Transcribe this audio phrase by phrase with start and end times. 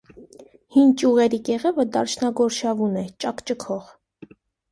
[0.75, 3.93] Հին ճյուղերի կեղևը դարչնագորշավուն է, ճաքճքող։